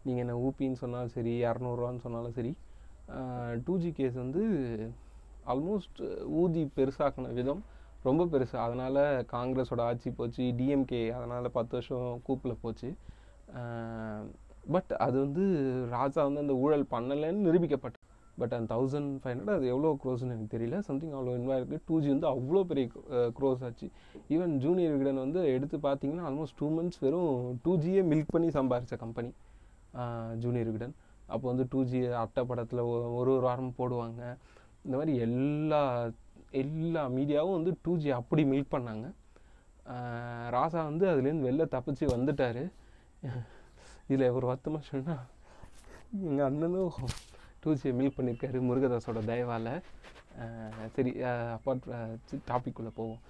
நீங்கள் 0.05 0.25
என்ன 0.25 0.37
ஊபின்னு 0.47 0.81
சொன்னாலும் 0.83 1.15
சரி 1.17 1.35
இரநூறுவான்னு 1.49 2.05
சொன்னாலும் 2.07 2.37
சரி 2.39 2.53
டூ 3.67 3.75
ஜி 3.83 3.91
கேஸ் 3.99 4.17
வந்து 4.25 4.43
ஆல்மோஸ்ட் 5.53 6.01
ஊதி 6.41 6.63
பெருசாக்கின 6.79 7.31
விதம் 7.39 7.63
ரொம்ப 8.09 8.23
பெருசு. 8.33 8.57
அதனால் 8.65 9.01
காங்கிரஸோட 9.33 9.81
ஆட்சி 9.91 10.11
போச்சு 10.19 10.43
டிஎம்கே 10.59 11.01
அதனால் 11.19 11.55
பத்து 11.57 11.75
வருஷம் 11.77 12.11
கூப்பில் 12.27 12.61
போச்சு. 12.65 12.89
பட் 14.75 14.93
அது 15.07 15.17
வந்து 15.25 15.45
ராஜா 15.97 16.21
வந்து 16.29 16.45
அந்த 16.45 16.55
ஊழல் 16.65 16.85
பண்ணலைன்னு 16.95 17.47
நிரூபிக்கப்பட்டது 17.47 18.05
பட் 18.41 18.55
அந்த 18.57 18.69
தௌசண்ட் 18.75 19.11
ஃபைவ் 19.23 19.33
ஹண்ட்ரட் 19.35 19.57
அது 19.59 19.67
எவ்வளோ 19.73 19.89
க்ரோஸ்னு 20.03 20.33
எனக்கு 20.35 20.53
தெரியல. 20.55 20.77
சம்திங் 20.89 21.15
அவ்வளோ 21.17 21.33
இன்வாய் 21.39 21.59
இருக்குது 21.61 21.83
டூ 21.89 21.97
ஜி 22.03 22.09
வந்து 22.15 22.29
அவ்வளோ 22.35 22.61
பெரிய 22.71 22.87
க்ரோஸ் 23.39 23.63
ஆச்சு. 23.69 23.87
ஈவன் 24.35 24.55
ஜூனியர் 24.65 24.93
விகடன் 24.95 25.23
வந்து 25.25 25.41
எடுத்து 25.55 25.77
பார்த்தீங்கன்னா 25.87 26.27
ஆல்மோஸ்ட் 26.31 26.59
டூ 26.61 26.69
மந்த்ஸ் 26.77 27.01
வெறும் 27.05 27.33
டூ 27.65 27.75
ஜியே 27.85 28.05
மில்க் 28.13 28.35
பண்ணி 28.37 28.51
சம்பாரித்த 28.59 28.99
கம்பெனி 29.05 29.33
ஜூனியர் 30.45 30.93
அப்போ 31.27 31.45
வந்து 31.49 31.67
டூ 31.71 31.81
ஜி 31.85 32.07
அட்டை 32.07 32.43
படத்தில் 32.45 32.79
ஒரு 32.79 33.07
ஒரு 33.17 33.41
வாரம் 33.47 33.75
போடுவாங்க. 33.79 34.23
இந்த 34.85 34.95
மாதிரி 34.97 35.15
எல்லா 35.27 36.11
எல்லா 36.51 37.03
மீடியாவும் 37.09 37.57
வந்து 37.59 37.73
டூ 37.83 37.97
ஜி 37.97 38.11
அப்படி 38.11 38.45
மில்க் 38.45 38.75
பண்ணாங்க. 38.75 39.07
ராசா 40.55 40.81
வந்து 40.91 41.05
அதுலேருந்து 41.11 41.49
வெளில 41.49 41.67
தப்பிச்சு 41.75 42.05
வந்துட்டார். 42.15 42.63
இதில் 44.09 44.31
ஒரு 44.31 44.47
வருத்தமாக 44.47 44.85
சொன்னால் 44.91 45.27
எங்கள் 46.29 46.47
அண்ணனும் 46.47 46.95
டூ 47.61 47.71
ஜியை 47.81 47.93
மில்க் 47.99 48.17
பண்ணியிருக்காரு 48.19 48.59
முருகதாஸோட 48.69 49.23
தயவால். 49.31 49.73
சரி 50.95 51.13
அப்பார்ட் 51.57 51.87
டாபிக்குள்ளே 52.51 52.93
போவோம். 52.95 53.21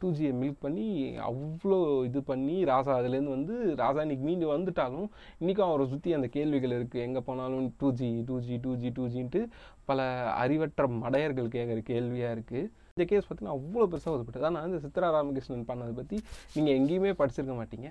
டூ 0.00 0.08
ஜியை 0.16 0.32
மில்க் 0.40 0.64
பண்ணி 0.64 0.86
அவ்வளோ 1.28 1.78
இது 2.08 2.20
பண்ணி 2.30 2.56
ராசா 2.70 2.92
அதுலேருந்து 2.98 3.34
வந்து 3.36 3.54
ராசா 3.80 4.02
இன்றைக்கி 4.06 4.26
மீண்டு 4.28 4.52
வந்துட்டாலும் 4.54 5.08
இன்றைக்கும் 5.40 5.68
அவரை 5.68 5.86
சுற்றி 5.92 6.12
அந்த 6.18 6.28
கேள்விகள் 6.36 6.76
இருக்குது 6.78 7.04
எங்கே 7.06 7.22
போனாலும் 7.28 7.68
two 7.80 7.90
G 8.00 8.10
two 8.28 8.36
G 8.48 8.56
two 8.66 8.74
G 8.82 8.90
two 8.98 9.06
ஜின்ட்டு 9.14 9.42
பல 9.90 10.06
அறிவற்ற 10.42 10.86
மடையர்கள் 11.04 11.54
கேட்குற 11.56 11.80
கேள்வியாக 11.90 12.36
இருக்குது 12.36 12.70
இந்த 12.94 13.06
கேஸ் 13.10 13.26
பார்த்தீங்கன்னா 13.26 13.56
அவ்வளோ 13.58 13.88
பெருசாக 13.90 14.14
ஒதுப்பட்டது 14.16 14.46
ஆனால் 14.50 14.68
இந்த 14.68 14.78
சித்ரா 14.84 15.08
ராமகிருஷ்ணன் 15.16 15.68
பண்ணதை 15.72 15.92
பற்றி 15.98 16.16
நீங்கள் 16.54 16.76
எங்கேயுமே 16.78 17.12
படிச்சிருக்க 17.20 17.56
மாட்டீங்க. 17.58 17.90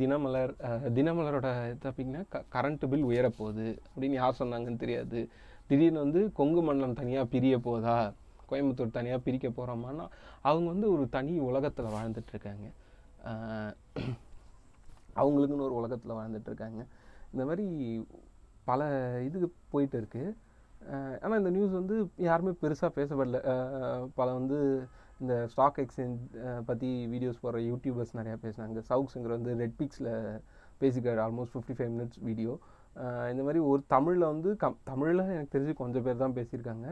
தினமலர் 0.00 0.52
தினமலரோட 0.58 0.90
தினமலரோட 0.96 1.48
பார்த்தீங்கன்னா 1.84 2.22
க 2.32 2.42
கரண்ட்டு 2.54 2.90
பில் 2.92 3.08
உயரப்போகுது 3.10 3.66
அப்படின்னு 3.92 4.18
யார் 4.20 4.38
சொன்னாங்கன்னு 4.40 4.82
தெரியாது. 4.84 5.20
திடீர்னு 5.68 6.02
வந்து 6.04 6.20
கொங்கு 6.38 6.62
மண்டலம் 6.68 6.98
தனியாக 7.00 7.30
பிரிய 7.34 7.56
போதா? 7.66 7.96
கோயம்புத்தூர் 8.52 8.96
தனியாக 8.98 9.24
பிரிக்க 9.26 9.48
போகிறோமான்னா 9.58 10.06
அவங்க 10.48 10.66
வந்து 10.74 10.88
ஒரு 10.94 11.04
தனி 11.16 11.34
உலகத்தில் 11.50 11.94
வாழ்ந்துட்டுருக்காங்க. 11.96 12.66
அவங்களுக்குன்னு 15.22 15.68
ஒரு 15.68 15.76
உலகத்தில் 15.80 16.18
வாழ்ந்துட்டுருக்காங்க. 16.20 16.80
இந்த 17.32 17.42
மாதிரி 17.50 17.66
பல 18.70 18.82
இதுக்கு 19.26 19.48
போயிட்டு 19.72 19.96
இருக்குது 20.00 20.34
ஆனால் 21.24 21.38
இந்த 21.40 21.50
நியூஸ் 21.54 21.78
வந்து 21.78 21.96
யாருமே 22.26 22.52
பெருசாக 22.62 22.90
பேசப்படல. 22.98 23.38
பல 24.18 24.28
வந்து 24.38 24.58
இந்த 25.22 25.34
ஸ்டாக் 25.52 25.78
எக்ஸ்சேஞ்ச் 25.82 26.20
பற்றி 26.68 26.88
வீடியோஸ் 27.12 27.42
போடுற 27.42 27.58
யூடியூபர்ஸ் 27.70 28.16
நிறையா 28.20 28.36
பேசுனாங்க. 28.44 28.78
சவுக்ஸுங்கிற 28.90 29.32
வந்து 29.38 29.52
ரெட் 29.62 29.76
பிக்ஸில் 29.80 30.10
பேசிக்கிற 30.80 31.20
almost 31.26 31.54
fifty 31.54 31.74
five 31.78 31.92
minutes 31.96 32.20
video 32.28 32.52
இந்த 33.32 33.42
மாதிரி 33.46 33.60
ஒரு 33.72 33.82
தமிழில் 33.94 34.30
வந்து 34.32 34.50
கம் 34.62 34.80
தமிழில் 34.90 35.22
எனக்கு 35.34 35.54
தெரிஞ்சு 35.54 35.74
கொஞ்சம் 35.82 36.04
பேர் 36.06 36.22
தான் 36.24 36.34
பேசியிருக்காங்க. 36.38 36.88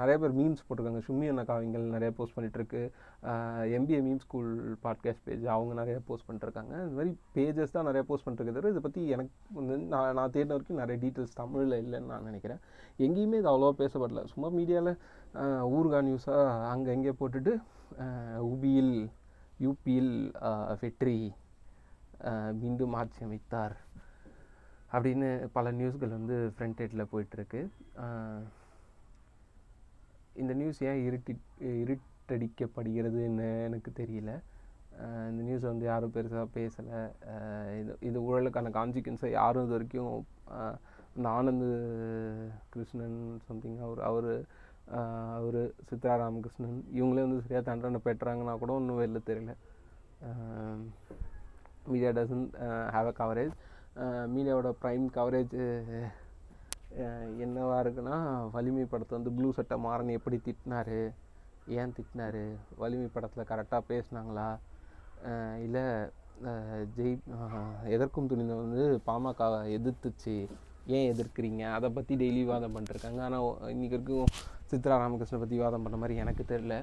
நிறைய 0.00 0.16
பேர் 0.22 0.34
மீம்ஸ் 0.38 0.62
போட்டிருக்காங்க. 0.66 1.00
சும்மி 1.06 1.26
அண்ணா 1.30 1.44
காவிங்கள் 1.48 1.84
நிறைய 1.94 2.10
post 2.18 2.34
பண்ணிகிட்ருக்கு 2.36 2.80
MBA 3.78 4.00
meme 4.06 4.20
school 4.24 4.52
podcast 4.84 5.24
page 5.26 5.44
அவங்க 5.54 5.72
நிறைய 5.80 5.96
போஸ்ட் 6.08 6.26
பண்ணிட்டுருக்காங்க. 6.26 6.74
இந்த 6.84 6.96
மாதிரி 6.98 7.12
பேஜஸ் 7.36 7.74
தான் 7.76 7.88
நிறைய 7.90 8.02
போஸ்ட் 8.10 8.26
பண்ணிருக்கே 8.26 8.72
இதை 8.74 8.82
பற்றி 8.86 9.02
எனக்கு 9.16 9.32
வந்து 9.58 9.76
நான் 9.94 10.14
நான் 10.18 10.34
தேடின 10.36 10.54
வரைக்கும் 10.54 10.80
நிறைய 10.82 10.96
டீட்டெயில்ஸ் 11.04 11.38
தமிழில் 11.40 11.76
இல்லைன்னு 11.84 12.10
நான் 12.12 12.28
நினைக்கிறேன். 12.30 12.62
எங்கேயுமே 13.06 13.40
இது 13.42 13.52
அவ்வளோவா 13.52 13.76
பேசப்படல. 13.82 14.24
சும்மா 14.32 14.50
மீடியாவில் 14.58 14.94
ஊர்கா 15.76 16.00
நியூஸாக 16.08 16.56
அங்கே 16.72 16.90
எங்கே 16.96 17.14
போட்டுட்டு 17.20 17.54
உபியில் 18.52 18.96
யூபியில் 19.66 20.14
வெற்றி 20.80 21.18
மீண்டும் 22.62 22.94
ஆட்சி 23.00 23.20
அமைத்தார் 23.26 23.76
அப்படின்னு 24.94 25.28
பல 25.54 25.70
நியூஸ்கள் 25.78 26.16
வந்து 26.18 26.36
ஃப்ரண்ட் 26.54 26.80
ஹெட்டில் 26.82 27.10
போயிட்டுருக்கு. 27.12 27.60
இந்த 30.40 30.52
நியூஸ் 30.60 30.80
ஏன் 30.90 31.00
இருட்டி 31.08 31.34
இருட்டடிக்கப்படுகிறதுன்னு 31.82 33.48
எனக்கு 33.68 33.90
தெரியல. 34.00 34.32
இந்த 35.30 35.42
நியூஸ் 35.46 35.66
வந்து 35.70 35.84
யாரும் 35.90 36.14
பெருசாக 36.16 36.46
பேசலை. 36.56 36.98
இது 37.80 37.92
இது 38.08 38.18
ஊழலுக்கான 38.28 38.72
கான்சிக்வன்ஸை 38.78 39.30
யாரும் 39.40 39.64
இது 39.66 39.76
வரைக்கும் 39.76 40.12
இந்த 41.16 41.26
ஆனந்த் 41.38 41.68
கிருஷ்ணன் 42.74 43.18
சம்திங் 43.48 43.78
அவர் 43.86 44.00
அவர் 44.10 44.30
அவர் 45.38 45.60
சித்ரா 45.88 46.14
ராமகிருஷ்ணன் 46.22 46.78
இவங்களே 46.98 47.24
வந்து 47.26 47.42
சரியாக 47.44 47.66
தண்டனை 47.68 48.00
பெற்றாங்கன்னா 48.06 48.54
கூட 48.62 48.72
ஒன்றும் 48.78 49.00
வெளில 49.02 49.20
தெரியல. 49.28 49.52
Media 51.92 52.10
doesn't 52.18 52.46
have 52.96 53.10
a 53.12 53.14
coverage 53.22 53.54
மீடியாவோட 54.34 54.70
prime 54.82 55.06
coverage 55.18 55.54
என்னவாக 57.44 57.82
இருக்குன்னா 57.84 58.16
வலிமை 58.54 58.84
படத்தை 58.92 59.14
வந்து 59.18 59.34
ப்ளூ 59.36 59.48
சட்டை 59.58 59.76
மாறன் 59.86 60.16
எப்படி 60.18 60.38
திட்டினாரு? 60.46 61.00
ஏன் 61.80 61.94
திட்டினாரு? 61.98 62.44
வலிமை 62.82 63.08
படத்தில் 63.14 63.48
கரெக்டாக 63.50 63.88
பேசினாங்களா? 63.92 64.48
இல்லை 65.66 65.84
ஜெய் 66.96 67.16
எதற்கும் 67.94 68.28
துணிந்த 68.30 68.54
வந்து 68.62 68.84
பாமக 69.08 69.48
எதிர்த்துச்சு. 69.78 70.36
ஏன் 70.96 71.08
எதிர்க்கிறீங்க? 71.12 71.62
அதை 71.76 71.88
பற்றி 71.96 72.12
டெய்லி 72.22 72.40
விவாதம் 72.44 72.74
பண்ணிருக்காங்க. 72.76 73.20
ஆனால் 73.26 73.44
இன்றைக்கி 73.74 73.96
வரைக்கும் 73.96 74.32
சித்ரா 74.70 74.96
ராமகிருஷ்ணன் 75.02 75.42
பற்றி 75.42 75.58
விவாதம் 75.60 75.84
பண்ண 75.84 75.96
மாதிரி 76.02 76.22
எனக்கு 76.24 76.44
தெரில 76.52 76.74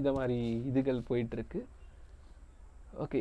இதை 0.00 0.10
மாதிரி 0.18 0.38
இதுகள் 0.70 1.06
போயிட்டுருக்கு. 1.08 1.60
ஓகே 3.04 3.20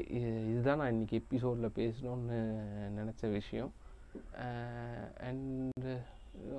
இதுதான் 0.51 0.79
நான் 0.81 0.93
இன்றைக்கி 0.95 1.17
எபிசோடில் 1.22 1.75
பேசணும்னு 1.79 2.39
நினச்ச 3.00 3.31
விஷயம். 3.39 3.72
And 5.27 5.88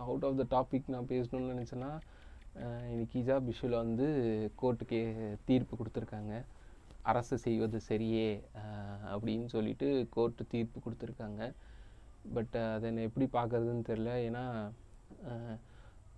out 0.07 0.25
of 0.25 0.39
the 0.41 0.45
topic 0.57 0.93
நான் 0.95 1.11
பேசணும்னு 1.13 1.53
நினச்சேன்னா 1.55 1.91
uh, 2.63 2.83
இன்னைக்கு 2.93 3.15
ஹிஜாப் 3.19 3.49
இஷ்யூவில் 3.53 3.83
வந்து 3.85 4.07
கோர்ட்டுக்கு 4.63 5.01
தீர்ப்பு 5.45 5.75
கொடுத்துருக்காங்க. 5.81 6.33
அரசு 7.03 7.37
செய்வது 7.39 7.79
சரியே 7.89 8.29
uh, 8.63 8.97
அப்படின்னு 9.15 9.47
சொல்லிட்டு 9.47 9.89
கோர்ட்டு 10.17 10.51
தீர்ப்பு 10.55 10.81
கொடுத்துருக்காங்க. 10.87 11.43
பட் 12.35 12.57
uh, 12.57 12.69
அதை 12.75 12.89
என்னை 12.91 13.03
எப்படி 13.03 13.29
பார்க்கறதுன்னு 13.39 13.89
தெரில 13.91 14.13
ஏன்னா 14.29 14.45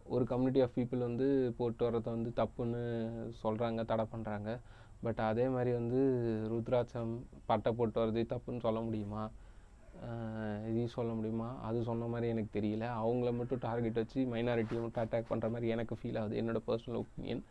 ஒரு 0.06 0.24
கம்யூனிட்டி 0.24 0.60
ஆஃப் 0.64 0.76
பீப்புள் 0.76 1.08
வந்து 1.08 1.26
போட்டு 1.56 1.82
வர்றதை 1.86 2.10
வந்து 2.14 2.30
தப்புன்னு 2.40 2.82
சொல்கிறாங்க 3.42 3.80
தடை 3.84 4.04
பண்ணுறாங்க 4.14 4.50
பட் 5.02 5.20
அதே 5.30 5.44
மாதிரி 5.48 5.70
வந்து 5.72 6.00
ருத்ராட்சம் 6.52 7.12
பட்டை 7.46 7.70
போட்டு 7.72 8.00
வரது 8.00 8.22
தப்புன்னு 8.32 8.64
சொல்ல 8.66 8.80
முடியுமா? 8.80 9.24
இதையும் 10.68 10.94
சொல்ல 10.96 11.10
முடியுமா? 11.18 11.48
அது 11.68 11.78
சொன்ன 11.88 12.08
மாதிரி 12.12 12.26
எனக்கு 12.34 12.50
தெரியல. 12.58 12.84
அவங்கள 13.02 13.30
மட்டும் 13.38 13.62
டார்கெட் 13.66 14.00
வச்சு 14.02 14.20
மைனாரிட்டியை 14.32 14.80
மட்டும் 14.84 15.04
அட்டாக் 15.04 15.30
பண்ணுற 15.30 15.48
மாதிரி 15.54 15.72
எனக்கு 15.74 15.94
ஃபீல் 16.00 16.18
ஆகுது. 16.20 16.38
என்னோடய 16.40 16.66
பர்சனல் 16.68 17.00
ஒப்பீனியன் 17.02 17.42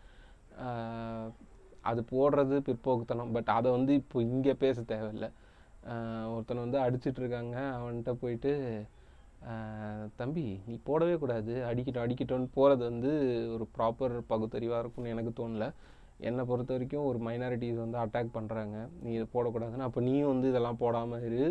அது 1.89 2.01
போடுறது 2.13 2.56
பிற்போக்குத்தனம். 2.68 3.34
பட் 3.36 3.51
அதை 3.58 3.70
வந்து 3.77 3.94
இப்போ 4.01 4.18
இங்கே 4.32 4.54
பேச 4.63 4.77
தேவையில்லை. 4.94 5.30
ஒருத்தனை 6.34 6.60
வந்து 6.66 6.80
அடிச்சிட்ருக்காங்க 6.86 7.58
அவன்கிட்ட 7.80 8.13
போயிட்டு 8.24 8.54
தம்பி 10.22 10.46
நீ 10.68 10.75
போடவே 10.88 11.16
கூடாது. 11.22 11.54
அடிக்கட்டும் 11.70 12.06
அடிக்கட்டும்னு 12.06 12.50
போகிறது 12.58 12.84
வந்து 12.92 13.12
ஒரு 13.56 13.66
ப்ராப்பர் 13.75 14.16
பகுத்தறிவாக 14.32 14.82
இருக்கும்னு 14.84 15.13
எனக்கு 15.16 15.32
தோணல. 15.39 15.66
என்னை 16.27 16.44
பொறுத்த 16.50 16.72
வரைக்கும் 16.75 17.08
ஒரு 17.10 17.20
மைனாரிட்டிஸ் 17.27 17.82
வந்து 17.84 17.98
அட்டாக் 18.04 18.36
பண்ணுறாங்க 18.38 18.77
நீ 19.04 19.10
இதை 19.18 19.27
போடக்கூடாதுன்னு. 19.36 19.88
அப்போ 19.89 20.01
நீயும் 20.08 20.32
வந்து 20.34 20.48
இதெல்லாம் 20.54 20.80
போடாமல் 20.84 21.25
இரு. 21.27 21.44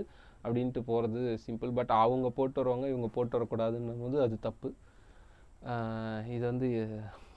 அப்படின்ட்டு 0.46 0.80
போகிறது 0.90 1.20
சிம்பிள் 1.44 1.76
பட் 1.78 1.92
அவங்க 2.02 2.28
போட்டு 2.38 2.60
வருவாங்க 2.60 2.86
இவங்க 2.92 3.08
போட்டு 3.16 3.36
வரக்கூடாதுன்னும் 3.36 4.02
போது 4.04 4.16
அது 4.26 4.36
தப்பு. 4.48 4.68
இது 6.34 6.44
வந்து 6.52 6.68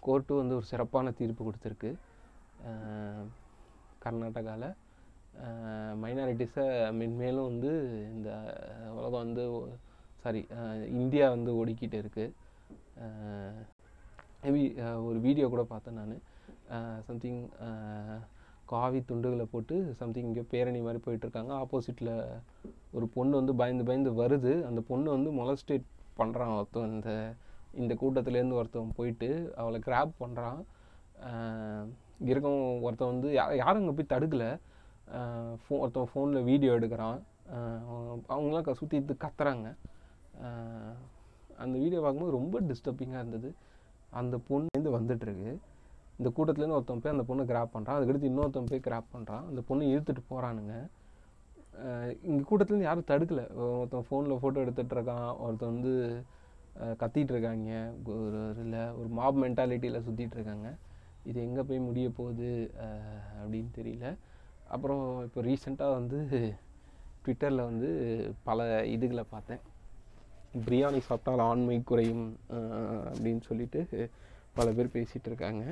கோர்ட்டு 0.05 0.41
வந்து 0.41 0.57
ஒரு 0.59 0.67
சிறப்பான 0.71 1.11
தீர்ப்பு 1.19 1.41
கொடுத்துருக்கு. 1.47 1.91
கர்நாடகாவில் 4.03 4.69
மைனாரிட்டிஸை 6.03 6.65
மென்மேலும் 6.99 7.49
வந்து 7.51 7.71
இந்த 8.15 8.29
உலகம் 8.97 9.23
வந்து 9.25 9.43
சாரி 10.23 10.41
இந்தியா 11.01 11.25
வந்து 11.35 11.51
ஒடுக்கிட்டு 11.59 11.97
இருக்குது 12.03 12.33
ஒரு 15.07 15.19
வீடியோ 15.27 15.45
கூட 15.53 15.63
பார்த்தேன் 15.71 15.99
நான். 15.99 16.19
சம்திங் 17.07 17.41
காவி 18.71 18.99
துண்டுகளை 19.09 19.45
போட்டு 19.51 19.75
சம்திங் 19.99 20.27
இங்கே 20.29 20.43
பேரணி 20.53 20.79
மாதிரி 20.85 20.99
போயிட்டுருக்காங்க. 21.05 21.51
ஆப்போசிட்டில் 21.63 22.13
ஒரு 22.97 23.05
பொண்ணு 23.15 23.33
வந்து 23.39 23.53
பயந்து 23.61 23.83
பயந்து 23.89 24.11
வருது. 24.21 24.53
அந்த 24.69 24.81
பொண்ணு 24.89 25.07
வந்து 25.15 25.31
மொலஸ்டேட் 25.39 25.87
பண்ணுறான் 26.19 26.53
ஒருத்தன். 26.57 26.93
இந்த 26.95 27.11
இந்த 27.81 27.93
கூட்டத்துலேருந்து 28.01 28.59
ஒருத்தன் 28.59 28.95
போயிட்டு 28.99 29.29
அவளை 29.61 29.79
கிராப் 29.87 30.13
பண்ணுறான் 30.23 30.59
இருக்கும் 32.29 32.63
ஒருத்தன் 32.85 33.11
வந்து 33.13 33.29
யா 33.37 33.43
யாரும் 33.61 33.81
அங்கே 33.81 33.95
போய் 33.97 34.11
தடுக்கலை. 34.13 34.49
ஃபோ 35.61 35.73
ஒருத்தன் 35.83 36.09
ஃபோனில் 36.11 36.47
வீடியோ 36.49 36.71
எடுக்கிறான். 36.79 37.19
அவங்களாம் 38.33 38.65
க 38.67 38.73
சுற்றி 38.81 38.97
கத்துறாங்க. 39.25 39.69
அந்த 41.63 41.75
வீடியோ 41.83 41.99
பார்க்கும்போது 42.01 42.37
ரொம்ப 42.39 42.55
டிஸ்டர்பிங்காக 42.69 43.23
இருந்தது. 43.23 43.49
அந்த 44.19 44.35
பொண்ணு 44.49 44.89
வந்துட்டுருக்கு. 44.97 45.51
இந்த 46.19 46.29
கூட்டத்துலேருந்து 46.37 46.77
ஒருத்தன் 46.77 47.01
போய் 47.03 47.13
அந்த 47.15 47.25
பொண்ணை 47.27 47.43
கிராப் 47.51 47.73
பண்ணுறான் 47.75 47.97
அதுக்கடுத்து 47.97 48.29
இன்னொருத்தன் 48.31 48.71
போய் 48.71 48.85
கிராப் 48.87 49.11
பண்ணுறான் 49.13 49.45
அந்த 49.49 49.61
பொண்ணை 49.69 49.85
இழுத்துட்டு 49.93 50.23
போகிறானுங்க 50.31 50.75
இங்கே 52.29 52.43
கூட்டத்துலேருந்து 52.49 52.87
யாரும் 52.87 53.09
தடுக்கலை. 53.11 53.43
ஒருத்தன் 53.65 54.05
ஃபோனில் 54.07 54.39
ஃபோட்டோ 54.41 54.63
எடுத்துகிட்டு 54.63 54.95
இருக்கான். 54.97 55.29
ஒருத்தன் 55.43 55.71
வந்து 55.73 55.93
கத்திகிட்டு 57.01 57.33
இருக்காங்க. 57.35 57.69
ஒரு 58.15 58.41
இல்லை 58.63 58.81
ஒரு 58.99 59.09
மாப் 59.19 59.39
மென்டாலிட்டியில் 59.43 60.03
சுற்றிட்டு 60.07 60.35
இருக்காங்க. 60.37 60.67
இது 61.29 61.37
எங்கே 61.47 61.63
போய் 61.69 61.85
முடிய 61.87 62.07
போகுது? 62.17 62.51
அப்படின்னு 63.41 63.71
தெரியல. 63.79 64.07
அப்புறம் 64.75 65.03
இப்போ 65.27 65.41
ரீசெண்டாக 65.47 65.97
வந்து 65.99 66.19
ட்விட்டரில் 67.23 67.67
வந்து 67.69 67.89
பல 68.49 68.67
இதுகளை 68.95 69.23
பார்த்தேன். 69.33 69.61
பிரியாணி 70.67 70.99
சாப்பிட்டால் 71.07 71.45
ஆண்மை 71.49 71.77
குறையும் 71.89 72.27
அப்படின்னு 73.13 73.43
சொல்லிட்டு 73.49 73.81
பல 74.59 74.69
பேர் 74.77 74.95
பேசிகிட்டு 74.97 75.29
இருக்காங்க 75.31 75.63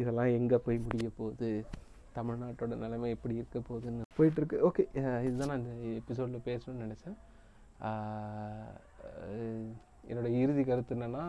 இதெல்லாம் 0.00 0.30
எங்கே 0.38 0.58
போய் 0.64 0.84
முடிய 0.86 1.08
போகுது? 1.18 1.50
தமிழ்நாட்டோட 2.16 2.74
நிலைமை 2.82 3.08
எப்படி 3.14 3.34
இருக்க 3.40 3.58
போகுதுன்னு 3.68 4.04
போயிட்டுருக்கு. 4.18 4.58
ஓகே 4.68 4.84
இதுதான் 5.26 5.50
நான் 5.52 5.62
இந்த 5.62 5.74
எபிசோடில் 6.00 6.46
பேசணும்னு 6.48 6.84
நினச்சேன். 6.86 7.16
என்னோட 10.10 10.28
இறுதி 10.42 10.62
கருத்து 10.70 10.96
என்னென்னா 10.96 11.24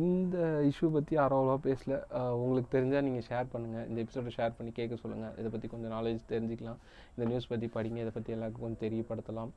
இந்த 0.00 0.36
இஷ்யூ 0.68 0.86
பற்றி 0.94 1.14
யாரும் 1.16 1.38
அவ்வளோவா 1.38 1.58
பேசல. 1.66 1.96
உங்களுக்கு 2.44 2.70
தெரிஞ்சால் 2.76 3.06
நீங்கள் 3.08 3.26
ஷேர் 3.28 3.50
பண்ணுங்கள் 3.52 3.86
இந்த 3.90 3.98
எபிசோடை 4.04 4.32
ஷேர் 4.38 4.56
பண்ணி 4.56 4.72
கேட்க 4.78 4.94
சொல்லுங்கள் 5.02 5.36
இதை 5.40 5.50
பற்றி 5.54 5.68
கொஞ்சம் 5.74 5.94
நாலேஜ் 5.96 6.30
தெரிஞ்சுக்கலாம். 6.32 6.80
இந்த 7.14 7.26
நியூஸ் 7.32 7.50
பற்றி 7.52 7.68
படிங்க. 7.76 8.00
இதை 8.04 8.14
பற்றி 8.16 8.34
எல்லாருக்கும் 8.36 8.66
கொஞ்சம் 8.66 8.84
தெரியப்படுத்தலாம். 8.86 9.52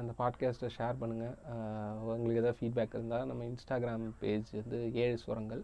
இந்த 0.00 0.12
பாட்காஸ்ட்டை 0.18 0.68
ஷேர் 0.76 1.00
பண்ணுங்கள் 1.00 1.34
உங்களுக்கு 2.12 2.40
எதாவது 2.40 2.58
ஃபீட்பேக் 2.58 2.94
இருந்தால் 2.94 3.26
நம்ம 3.26 3.44
இன்ஸ்டாகிராம் 3.44 4.06
பேஜ் 4.18 4.50
வந்து 4.54 4.78
ஏழு 4.94 5.18
சுரங்கள் 5.18 5.62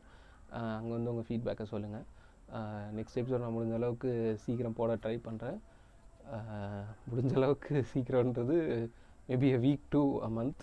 அங்கே 0.75 0.93
வந்து 0.93 1.11
உங்கள் 1.11 1.29
ஃபீட்பேக்கை 1.29 1.63
சொல்லுங்கள் 1.65 2.05
நெக்ஸ்ட் 2.95 3.19
எபிசோட் 3.21 3.45
நான் 3.45 3.57
முடிஞ்ச 3.57 3.75
அளவுக்கு 3.75 4.11
சீக்கிரம் 4.45 4.77
போட 4.77 4.95
ட்ரை 4.97 5.17
பண்ணுறேன் 5.25 5.59
முடிஞ்ச 7.11 7.33
அளவுக்கு 7.35 7.85
சீக்கிரம்ன்றது 7.93 8.59
maybe 9.29 9.49
a 9.51 9.59
week 9.59 9.85
to 9.91 10.03
a 10.23 10.29
month 10.29 10.63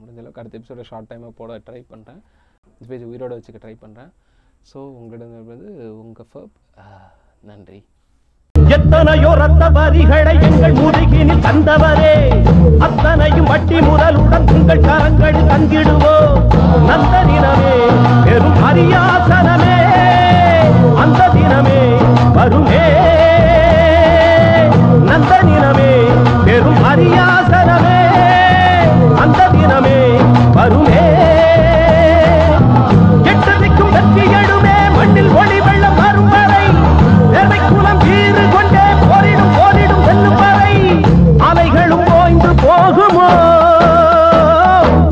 முடிஞ்ச 0.00 0.18
அளவுக்கு 0.18 0.40
அடுத்த 0.40 0.58
எபிசோட 0.58 0.82
ஷார்ட் 0.82 1.10
டைமாக 1.12 1.32
போட 1.36 1.58
ட்ரை 1.58 1.80
பண்ணுறேன் 1.92 2.20
இந்த 2.72 2.88
பேஜ் 2.88 3.04
உயிரோட 3.04 3.32
வச்சுக்க 3.38 3.60
ட்ரை 3.64 3.76
பண்ணுறேன் 3.80 4.10
ஸோ 4.70 4.78
உங்களிடம் 4.98 5.46
வந்து 5.46 5.70
உங்கள் 5.98 6.30
ஃபப் 6.32 6.56
நன்றி. 7.42 7.80
எத்தனையோ 8.54 9.30
ரத்த 9.34 9.68
வரிகளை 9.68 10.34
எங்கள் 10.48 10.72
முதுகினில் 10.72 11.40
தந்தவர் 11.40 11.99